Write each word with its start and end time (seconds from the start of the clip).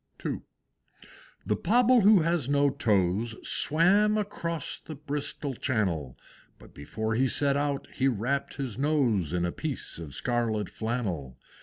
II. 0.25 0.41
The 1.45 1.55
Pobble 1.55 2.01
who 2.01 2.21
has 2.23 2.49
no 2.49 2.71
toes, 2.71 3.35
Swam 3.47 4.17
across 4.17 4.79
the 4.79 4.95
Bristol 4.95 5.53
Channel; 5.53 6.17
But 6.57 6.73
before 6.73 7.13
he 7.13 7.27
set 7.27 7.55
out 7.55 7.87
he 7.93 8.07
wrapped 8.07 8.55
his 8.55 8.79
nose 8.79 9.31
In 9.31 9.45
a 9.45 9.51
piece 9.51 9.99
of 9.99 10.15
scarlet 10.15 10.69
flannel. 10.71 11.37